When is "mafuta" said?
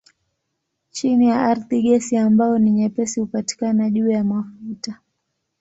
4.23-4.99